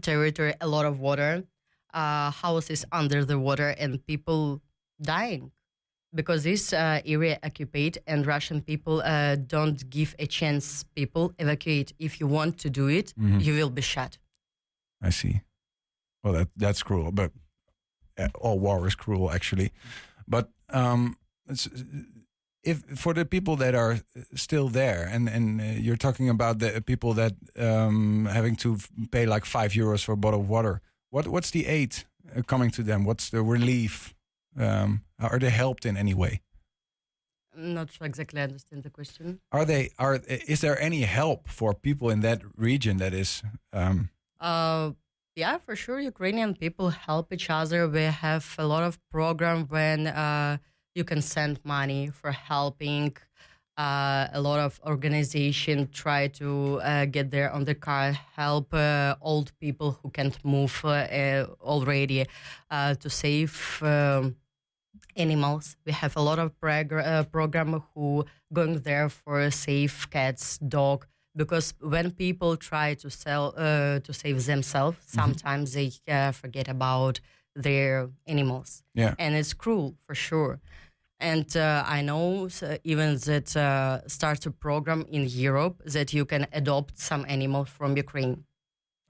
territory, 0.00 0.54
a 0.60 0.66
lot 0.66 0.86
of 0.86 1.00
water, 1.00 1.44
uh, 1.92 2.30
houses 2.30 2.84
under 2.92 3.24
the 3.26 3.38
water, 3.38 3.74
and 3.78 4.04
people 4.06 4.62
dying 5.02 5.50
because 6.14 6.42
this 6.44 6.72
uh, 6.72 7.00
area 7.04 7.38
occupied 7.42 7.98
and 8.06 8.26
Russian 8.26 8.60
people 8.62 9.00
uh, 9.02 9.36
don't 9.36 9.88
give 9.90 10.14
a 10.18 10.26
chance 10.26 10.84
people 10.94 11.32
evacuate. 11.38 11.92
If 11.98 12.20
you 12.20 12.26
want 12.26 12.58
to 12.58 12.70
do 12.70 12.88
it, 12.88 13.14
Mhm. 13.18 13.42
you 13.44 13.54
will 13.54 13.70
be 13.70 13.82
shot. 13.82 14.18
I 15.02 15.10
see. 15.10 15.40
Well, 16.22 16.32
that 16.34 16.48
that's 16.56 16.82
cruel, 16.82 17.12
but 17.12 17.32
uh, 18.18 18.28
all 18.40 18.58
war 18.58 18.86
is 18.86 18.94
cruel, 18.94 19.30
actually. 19.30 19.70
But 20.26 20.48
um, 20.70 21.16
it's, 21.46 21.68
if 22.62 22.82
for 22.98 23.12
the 23.14 23.24
people 23.26 23.56
that 23.56 23.74
are 23.74 24.00
still 24.34 24.68
there, 24.70 25.06
and 25.12 25.28
and 25.28 25.60
uh, 25.60 25.64
you're 25.64 25.98
talking 25.98 26.30
about 26.30 26.58
the 26.60 26.80
people 26.80 27.12
that 27.14 27.32
um, 27.58 28.26
having 28.26 28.56
to 28.56 28.78
pay 29.10 29.26
like 29.26 29.44
five 29.44 29.72
euros 29.72 30.02
for 30.04 30.12
a 30.12 30.16
bottle 30.16 30.40
of 30.40 30.48
water. 30.48 30.80
What 31.10 31.26
what's 31.28 31.50
the 31.50 31.66
aid 31.66 31.94
uh, 32.34 32.42
coming 32.42 32.70
to 32.72 32.82
them? 32.82 33.04
What's 33.04 33.28
the 33.30 33.42
relief? 33.42 34.13
Um, 34.58 35.02
are 35.18 35.38
they 35.38 35.50
helped 35.50 35.84
in 35.86 35.96
any 35.96 36.14
way? 36.14 36.40
I'm 37.56 37.74
not 37.74 37.90
sure 37.92 38.06
exactly 38.06 38.40
I 38.40 38.44
understand 38.44 38.82
the 38.82 38.90
question. 38.90 39.40
Are 39.52 39.64
they 39.64 39.90
are 39.98 40.20
is 40.26 40.60
there 40.60 40.80
any 40.80 41.02
help 41.02 41.48
for 41.48 41.72
people 41.74 42.10
in 42.10 42.20
that 42.20 42.40
region 42.56 42.96
that 42.98 43.14
is 43.14 43.42
um, 43.72 44.10
Uh, 44.40 44.92
yeah, 45.36 45.58
for 45.58 45.74
sure. 45.76 46.00
Ukrainian 46.00 46.54
people 46.54 46.90
help 46.90 47.32
each 47.32 47.48
other. 47.50 47.88
We 47.88 48.02
have 48.02 48.46
a 48.58 48.66
lot 48.66 48.82
of 48.82 48.98
program 49.10 49.66
when 49.68 50.06
uh, 50.06 50.58
you 50.94 51.04
can 51.04 51.22
send 51.22 51.60
money 51.64 52.10
for 52.20 52.30
helping. 52.32 53.16
Uh, 53.76 54.28
a 54.32 54.40
lot 54.40 54.60
of 54.60 54.80
organization 54.86 55.88
try 55.90 56.28
to 56.28 56.78
uh, 56.80 57.06
get 57.06 57.32
there 57.32 57.50
on 57.52 57.64
the 57.64 57.74
car, 57.74 58.12
help 58.36 58.72
uh, 58.72 59.16
old 59.20 59.50
people 59.58 59.98
who 60.00 60.10
can't 60.10 60.38
move 60.44 60.80
uh, 60.84 60.90
uh, 60.90 61.46
already 61.60 62.24
uh, 62.70 62.94
to 62.94 63.10
save 63.10 63.82
um, 63.82 64.36
animals. 65.16 65.76
We 65.86 65.92
have 65.92 66.16
a 66.16 66.20
lot 66.20 66.38
of 66.38 66.58
prog- 66.60 66.92
uh, 66.92 67.24
program 67.24 67.82
who 67.94 68.24
going 68.52 68.80
there 68.80 69.08
for 69.08 69.50
save 69.50 70.08
cats, 70.10 70.58
dog. 70.58 71.06
Because 71.36 71.74
when 71.80 72.12
people 72.12 72.56
try 72.56 72.94
to 72.94 73.10
sell 73.10 73.54
uh, 73.56 73.98
to 74.00 74.12
save 74.12 74.44
themselves, 74.46 74.98
sometimes 75.06 75.72
they 75.72 75.90
uh, 76.08 76.30
forget 76.32 76.68
about 76.68 77.20
their 77.56 78.08
animals, 78.26 78.82
yeah 78.94 79.14
and 79.18 79.34
it's 79.36 79.52
cruel 79.54 79.94
for 80.06 80.14
sure. 80.14 80.58
And 81.20 81.56
uh, 81.56 81.84
I 81.86 82.02
know 82.02 82.48
even 82.82 83.16
that 83.28 83.56
uh, 83.56 84.00
starts 84.08 84.44
a 84.46 84.50
program 84.50 85.06
in 85.08 85.26
Europe 85.28 85.80
that 85.86 86.12
you 86.12 86.24
can 86.24 86.46
adopt 86.52 86.98
some 86.98 87.24
animal 87.28 87.64
from 87.64 87.96
Ukraine. 87.96 88.44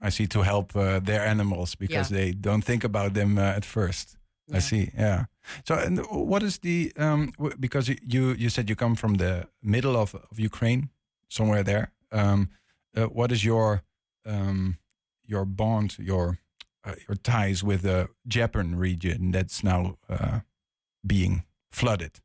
I 0.01 0.09
see 0.09 0.27
to 0.27 0.41
help 0.43 0.75
uh, 0.75 0.99
their 0.99 1.25
animals 1.25 1.75
because 1.75 2.11
Yeah. 2.11 2.17
they 2.19 2.31
don't 2.33 2.63
think 2.63 2.83
about 2.83 3.13
them 3.13 3.37
uh, 3.37 3.57
at 3.59 3.65
first. 3.65 4.17
I 4.53 4.59
see. 4.59 4.91
Yeah. 4.97 5.25
So, 5.63 5.75
and 5.75 5.99
what 6.09 6.43
is 6.43 6.59
the 6.59 6.91
um? 6.97 7.33
Because 7.59 7.89
you 7.89 8.33
you 8.37 8.49
said 8.49 8.69
you 8.69 8.75
come 8.75 8.95
from 8.95 9.15
the 9.15 9.47
middle 9.61 9.95
of 9.95 10.15
of 10.15 10.39
Ukraine, 10.39 10.89
somewhere 11.27 11.63
there. 11.63 11.91
Um, 12.11 12.49
uh, 12.97 13.05
what 13.05 13.31
is 13.31 13.43
your 13.43 13.83
um 14.25 14.77
your 15.27 15.45
bond, 15.45 15.97
your 15.99 16.39
uh, 16.87 16.95
your 17.07 17.15
ties 17.15 17.63
with 17.63 17.81
the 17.81 18.09
Dnieper 18.27 18.63
region 18.63 19.31
that's 19.31 19.63
now 19.63 19.97
uh, 20.09 20.39
being 21.05 21.43
flooded? 21.71 22.21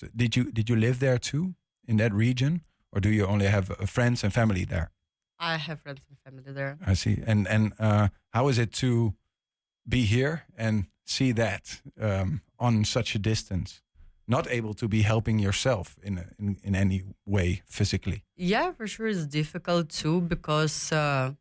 So 0.00 0.08
did 0.14 0.36
you 0.36 0.52
did 0.52 0.68
you 0.68 0.76
live 0.76 0.98
there 0.98 1.18
too 1.18 1.54
in 1.86 1.96
that 1.98 2.12
region, 2.12 2.62
or 2.92 3.00
do 3.00 3.08
you 3.08 3.26
only 3.26 3.46
have 3.46 3.70
uh, 3.70 3.86
friends 3.86 4.24
and 4.24 4.32
family 4.32 4.64
there? 4.64 4.90
I 5.38 5.56
have 5.56 5.80
friends 5.80 6.00
and 6.08 6.18
family 6.18 6.52
there. 6.52 6.78
I 6.84 6.94
see. 6.94 7.22
And 7.26 7.46
and 7.48 7.72
uh, 7.78 8.08
how 8.30 8.48
is 8.48 8.58
it 8.58 8.72
to 8.74 9.14
be 9.88 10.04
here 10.04 10.44
and 10.56 10.86
see 11.04 11.32
that 11.32 11.80
um, 12.00 12.42
on 12.58 12.84
such 12.84 13.14
a 13.14 13.18
distance, 13.18 13.82
not 14.26 14.46
able 14.50 14.74
to 14.74 14.88
be 14.88 15.02
helping 15.02 15.38
yourself 15.38 15.96
in 16.02 16.18
in, 16.38 16.56
in 16.62 16.74
any 16.74 17.02
way 17.26 17.62
physically? 17.66 18.22
Yeah, 18.36 18.72
for 18.72 18.86
sure, 18.86 19.08
it's 19.08 19.26
difficult 19.26 19.88
too 19.88 20.20
because, 20.20 20.92
uh, 20.92 21.32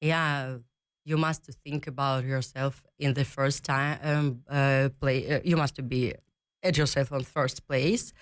yeah, 0.00 0.58
you 1.04 1.16
must 1.16 1.44
to 1.44 1.52
think 1.52 1.86
about 1.86 2.24
yourself 2.24 2.82
in 2.98 3.14
the 3.14 3.24
first 3.24 3.64
time. 3.64 3.98
Um, 4.02 4.42
uh, 4.50 4.88
play, 5.00 5.36
uh, 5.36 5.40
you 5.44 5.56
must 5.56 5.74
to 5.76 5.82
be 5.82 6.14
at 6.62 6.76
yourself 6.76 7.12
on 7.12 7.22
first 7.22 7.66
place. 7.68 8.12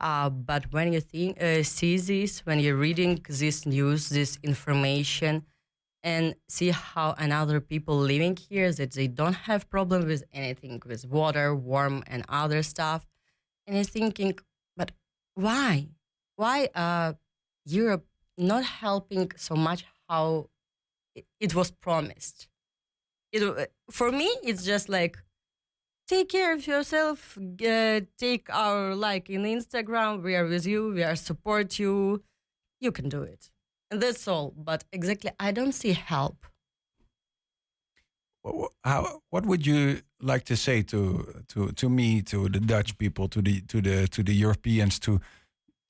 Uh, 0.00 0.30
but 0.30 0.72
when 0.72 0.92
you 0.92 1.00
think, 1.00 1.40
uh, 1.40 1.62
see 1.62 1.96
this, 1.96 2.40
when 2.46 2.58
you're 2.58 2.76
reading 2.76 3.20
this 3.28 3.66
news, 3.66 4.08
this 4.08 4.38
information, 4.42 5.44
and 6.02 6.34
see 6.48 6.70
how 6.70 7.14
another 7.18 7.60
people 7.60 7.96
living 7.96 8.36
here 8.36 8.72
that 8.72 8.92
they 8.92 9.06
don't 9.06 9.34
have 9.34 9.70
problem 9.70 10.06
with 10.06 10.24
anything 10.32 10.82
with 10.84 11.06
water, 11.06 11.54
warm, 11.54 12.02
and 12.06 12.24
other 12.28 12.62
stuff, 12.62 13.06
and 13.66 13.76
you're 13.76 13.84
thinking, 13.84 14.38
but 14.76 14.92
why? 15.34 15.88
Why 16.36 16.68
uh, 16.74 17.12
Europe 17.64 18.06
not 18.36 18.64
helping 18.64 19.30
so 19.36 19.54
much 19.54 19.84
how 20.08 20.48
it, 21.40 21.54
was 21.54 21.70
promised? 21.70 22.48
It, 23.32 23.72
for 23.90 24.10
me, 24.10 24.28
it's 24.42 24.64
just 24.64 24.88
like 24.88 25.18
take 26.08 26.28
care 26.28 26.52
of 26.52 26.66
yourself. 26.66 27.38
Uh, 27.38 28.00
take 28.18 28.48
our 28.50 28.94
like 28.94 29.30
in 29.30 29.44
Instagram. 29.44 30.22
We 30.22 30.34
are 30.34 30.46
with 30.46 30.66
you. 30.66 30.92
We 30.92 31.04
are 31.04 31.16
support 31.16 31.78
you. 31.78 32.22
You 32.80 32.90
can 32.90 33.08
do 33.08 33.22
it, 33.22 33.51
that's 33.92 34.26
all. 34.28 34.52
But 34.56 34.84
exactly, 34.92 35.30
I 35.38 35.52
don't 35.52 35.72
see 35.72 35.92
help. 35.92 36.46
How 38.84 39.22
what 39.30 39.46
would 39.46 39.64
you 39.64 40.00
like 40.20 40.44
to 40.46 40.56
say 40.56 40.82
to 40.82 41.44
to 41.48 41.72
to 41.72 41.88
me, 41.88 42.22
to 42.22 42.48
the 42.48 42.58
Dutch 42.60 42.98
people, 42.98 43.28
to 43.28 43.40
the 43.40 43.60
to 43.62 43.80
the 43.80 44.08
to 44.08 44.22
the 44.22 44.34
Europeans, 44.34 44.98
to 45.00 45.20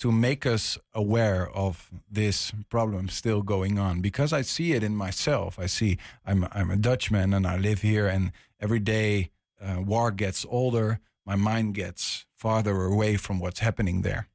to 0.00 0.12
make 0.12 0.44
us 0.44 0.78
aware 0.92 1.48
of 1.54 1.90
this 2.10 2.52
problem 2.68 3.08
still 3.08 3.42
going 3.42 3.78
on? 3.78 4.02
Because 4.02 4.34
I 4.34 4.42
see 4.42 4.72
it 4.72 4.82
in 4.82 4.94
myself. 4.94 5.58
I 5.58 5.66
see 5.66 5.96
I'm 6.26 6.46
I'm 6.52 6.70
a 6.70 6.76
Dutchman 6.76 7.32
and 7.32 7.46
I 7.46 7.56
live 7.56 7.80
here, 7.80 8.06
and 8.06 8.32
every 8.60 8.80
day 8.80 9.30
uh, 9.60 9.80
war 9.80 10.10
gets 10.10 10.44
older. 10.48 11.00
My 11.24 11.36
mind 11.36 11.74
gets 11.74 12.26
farther 12.36 12.84
away 12.84 13.16
from 13.16 13.38
what's 13.38 13.60
happening 13.60 14.02
there. 14.02 14.28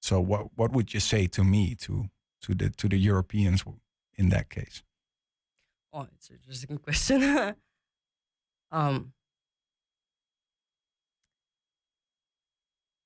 So 0.00 0.20
what 0.20 0.48
what 0.56 0.72
would 0.72 0.92
you 0.92 1.00
say 1.00 1.28
to 1.28 1.44
me 1.44 1.76
to 1.76 2.08
to 2.42 2.54
the 2.54 2.70
to 2.70 2.88
the 2.88 2.98
Europeans 2.98 3.64
in 4.16 4.28
that 4.30 4.50
case? 4.50 4.82
Oh, 5.92 6.06
it's 6.14 6.30
an 6.30 6.36
interesting 6.36 6.78
question. 6.86 7.54
um, 8.70 9.12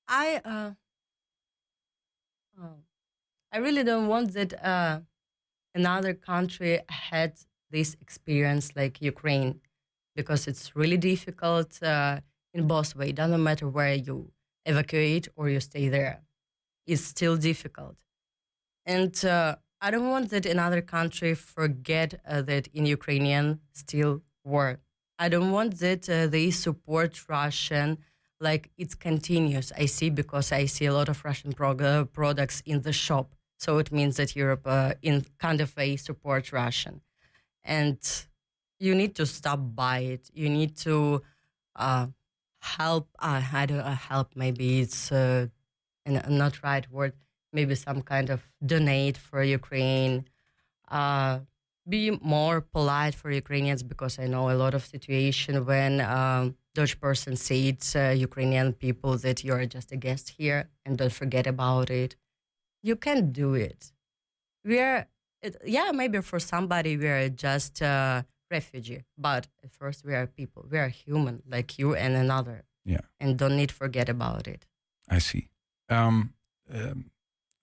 I 0.09 0.41
uh, 0.45 0.71
oh, 2.63 2.77
I 3.53 3.59
really 3.59 3.85
don't 3.85 4.09
want 4.09 4.33
that 4.35 4.53
uh, 4.65 5.01
another 5.75 6.15
country 6.15 6.81
had 6.89 7.35
this 7.71 7.97
experience 8.01 8.75
like 8.77 9.03
Ukraine, 9.03 9.61
because 10.15 10.47
it's 10.47 10.77
really 10.77 10.97
difficult 10.97 11.83
uh, 11.83 12.21
in 12.55 12.67
both 12.67 12.95
ways. 12.97 13.15
Doesn't 13.15 13.43
matter 13.43 13.69
where 13.69 13.95
you 13.95 14.31
evacuate 14.65 15.29
or 15.37 15.49
you 15.49 15.61
stay 15.61 15.89
there, 15.89 16.23
it's 16.87 17.03
still 17.03 17.37
difficult, 17.37 17.97
and. 18.87 19.25
Uh, 19.25 19.57
I 19.81 19.91
don't 19.91 20.09
want 20.09 20.31
that 20.31 20.47
another 20.47 20.81
country 20.81 21.35
forget 21.35 22.21
uh, 22.27 22.43
that 22.43 22.67
in 22.69 22.87
Ukrainian 22.87 23.61
still 23.73 24.23
war. 24.45 24.81
I 25.19 25.29
don't 25.29 25.51
want 25.51 25.79
that 25.81 26.09
uh, 26.09 26.27
they 26.27 26.51
support 26.51 27.29
Russian 27.29 27.99
like 28.41 28.71
it's 28.77 28.95
continuous. 28.95 29.73
I 29.77 29.87
see 29.87 30.11
because 30.11 30.53
I 30.53 30.67
see 30.67 30.87
a 30.87 30.93
lot 30.93 31.09
of 31.09 31.25
Russian 31.25 31.53
prog- 31.53 31.83
uh, 31.83 32.05
products 32.05 32.63
in 32.67 32.83
the 32.83 32.93
shop. 32.93 33.35
So 33.59 33.79
it 33.79 33.93
means 33.93 34.17
that 34.17 34.37
Europe 34.37 34.67
uh, 34.67 34.95
in 35.03 35.25
kind 35.39 35.61
of 35.61 35.75
way 35.77 35.97
support 35.97 36.53
Russian. 36.53 37.01
And 37.65 37.99
you 38.79 38.95
need 38.95 39.15
to 39.17 39.27
stop 39.27 39.61
by 39.75 39.99
it. 40.01 40.31
You 40.33 40.49
need 40.49 40.77
to 40.79 41.23
uh, 41.75 42.07
help. 42.61 43.09
I 43.19 43.67
don't 43.67 43.87
help. 43.87 44.33
Maybe 44.35 44.81
it's 44.81 45.11
an, 45.11 45.43
not 46.29 46.63
right 46.63 46.91
word 46.91 47.15
maybe 47.57 47.75
some 47.75 48.01
kind 48.13 48.29
of 48.35 48.41
donate 48.73 49.17
for 49.27 49.41
Ukraine, 49.61 50.15
uh, 51.01 51.35
be 51.95 52.03
more 52.37 52.61
polite 52.77 53.15
for 53.21 53.29
Ukrainians 53.45 53.83
because 53.93 54.15
I 54.25 54.27
know 54.33 54.45
a 54.55 54.59
lot 54.65 54.75
of 54.79 54.83
situation 54.97 55.53
when 55.71 55.93
um, 56.01 56.45
Dutch 56.77 56.95
person 57.07 57.33
said 57.49 57.79
uh, 57.95 58.01
Ukrainian 58.29 58.69
people 58.85 59.13
that 59.25 59.39
you 59.45 59.53
are 59.59 59.67
just 59.77 59.89
a 59.97 59.99
guest 60.07 60.25
here 60.39 60.61
and 60.85 60.93
don't 60.99 61.17
forget 61.23 61.47
about 61.55 61.89
it. 62.03 62.11
You 62.89 62.97
can 63.07 63.19
do 63.43 63.49
it. 63.55 63.81
We 64.69 64.77
are, 64.89 65.01
it, 65.47 65.53
yeah, 65.77 65.89
maybe 66.01 66.19
for 66.31 66.41
somebody 66.55 66.91
we 67.03 67.09
are 67.17 67.29
just 67.49 67.75
uh, 67.83 68.23
refugee, 68.51 69.03
but 69.17 69.43
at 69.65 69.73
first 69.81 69.99
we 70.05 70.13
are 70.19 70.27
people. 70.27 70.63
We 70.73 70.79
are 70.85 70.89
human 70.89 71.37
like 71.55 71.79
you 71.81 71.89
and 71.95 72.13
another. 72.17 72.59
Yeah. 72.85 73.05
And 73.21 73.39
don't 73.41 73.57
need 73.61 73.73
forget 73.83 74.09
about 74.09 74.45
it. 74.55 74.67
I 75.09 75.19
see. 75.29 75.49
Um, 75.89 76.35
um, 76.73 77.11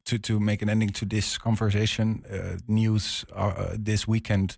to 0.05 0.17
to 0.17 0.39
make 0.39 0.61
an 0.61 0.69
ending 0.69 0.89
to 0.89 1.05
this 1.05 1.37
conversation, 1.37 2.23
uh, 2.31 2.57
news 2.67 3.25
uh, 3.35 3.75
this 3.85 4.07
weekend, 4.07 4.57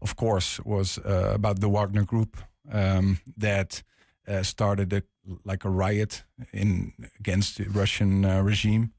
of 0.00 0.16
course, 0.16 0.60
was 0.64 0.98
uh, 0.98 1.32
about 1.34 1.60
the 1.60 1.68
Wagner 1.68 2.04
Group 2.04 2.36
um, 2.72 3.18
that 3.36 3.82
uh, 4.28 4.42
started 4.42 4.92
a, 4.92 5.02
like 5.44 5.64
a 5.64 5.70
riot 5.70 6.24
in 6.52 6.92
against 7.20 7.56
the 7.56 7.64
Russian 7.64 8.24
uh, 8.24 8.42
regime. 8.42 8.92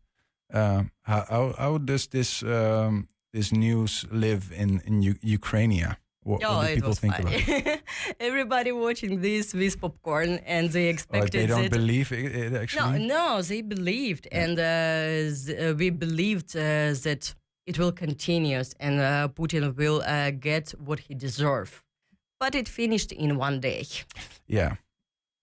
Uh, 0.53 0.83
how, 1.01 1.53
how 1.57 1.77
does 1.77 2.07
this 2.07 2.43
um, 2.43 3.07
this 3.33 3.51
news 3.51 4.05
live 4.11 4.51
in 4.55 4.81
in 4.85 5.01
U- 5.01 5.19
Ukraine? 5.21 5.95
What, 6.27 6.41
oh, 6.43 6.57
what 6.57 6.69
it 6.71 6.75
people 6.75 6.89
was 6.89 6.99
think 6.99 7.15
funny. 7.15 7.35
about 7.35 7.67
it? 7.67 7.81
Everybody 8.29 8.71
watching 8.73 9.21
this 9.21 9.53
with 9.53 9.79
popcorn, 9.79 10.31
and 10.45 10.69
they 10.75 10.87
Or 10.87 10.93
expected 10.95 11.31
they 11.41 11.47
don't 11.47 11.65
it. 11.65 11.71
believe 11.71 12.11
it, 12.11 12.35
it 12.35 12.51
No, 12.51 12.59
actually. 12.61 13.07
no, 13.07 13.41
they 13.41 13.61
believed, 13.61 14.27
and 14.31 14.55
uh, 14.59 14.63
uh, 14.65 15.73
we 15.81 15.89
believed 15.89 16.49
uh, 16.55 16.61
that 17.05 17.33
it 17.65 17.75
will 17.79 17.93
continue, 17.93 18.61
and 18.79 18.99
uh, 18.99 19.27
Putin 19.39 19.73
will 19.75 20.01
uh, 20.05 20.31
get 20.31 20.73
what 20.87 20.99
he 20.99 21.13
deserves. 21.15 21.71
But 22.39 22.55
it 22.55 22.67
finished 22.67 23.11
in 23.13 23.37
one 23.37 23.59
day. 23.61 23.85
Yeah. 24.47 24.75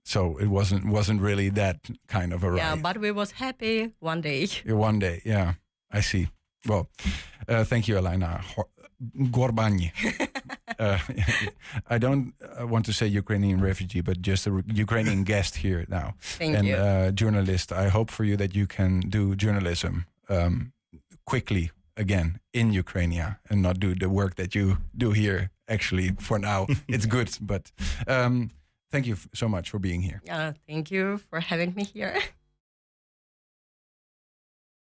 So 0.05 0.37
it 0.39 0.49
wasn't 0.49 0.85
wasn't 0.99 1.21
really 1.23 1.49
that 1.51 1.79
kind 2.09 2.33
of 2.35 2.45
a 2.45 2.51
riot. 2.51 2.63
Yeah, 2.63 2.77
but 2.83 2.99
we 2.99 3.11
was 3.11 3.31
happy 3.33 3.93
one 4.01 4.21
day. 4.21 4.49
One 4.67 4.99
day, 4.99 5.23
yeah, 5.25 5.55
I 5.99 6.03
see. 6.03 6.29
Well, 6.69 6.89
uh, 7.49 7.65
thank 7.65 7.89
you, 7.89 7.97
Elena. 7.97 8.41
Ho- 8.57 8.69
Gorbani. 9.31 9.91
uh, 10.79 10.99
I 11.91 11.99
don't 11.99 12.35
uh, 12.61 12.67
want 12.67 12.87
to 12.87 12.93
say 12.93 13.07
Ukrainian 13.07 13.61
refugee, 13.61 14.01
but 14.01 14.21
just 14.21 14.47
a 14.47 14.63
Ukrainian 14.73 15.25
guest 15.25 15.57
here 15.57 15.85
now. 15.89 16.15
Thank 16.21 16.57
and 16.57 16.67
you. 16.69 16.77
Uh, 16.77 17.11
journalist. 17.11 17.73
I 17.73 17.89
hope 17.89 18.11
for 18.11 18.25
you 18.25 18.37
that 18.37 18.55
you 18.55 18.67
can 18.67 19.01
do 19.01 19.35
journalism 19.37 20.07
um, 20.29 20.73
quickly 21.27 21.71
again 21.97 22.41
in 22.53 22.73
Ukraine 22.73 23.37
and 23.51 23.63
not 23.63 23.79
do 23.79 23.95
the 23.95 24.09
work 24.09 24.35
that 24.37 24.55
you 24.55 24.79
do 24.97 25.13
here. 25.13 25.51
Actually, 25.69 26.11
for 26.19 26.39
now, 26.39 26.67
it's 26.89 27.07
good. 27.07 27.31
But 27.41 27.73
um, 28.07 28.51
thank 28.91 29.07
you 29.07 29.17
so 29.33 29.49
much 29.49 29.71
for 29.71 29.79
being 29.79 30.03
here. 30.03 30.21
Uh, 30.29 30.53
thank 30.69 30.91
you 30.91 31.19
for 31.31 31.41
having 31.41 31.75
me 31.75 31.85
here. 31.85 32.15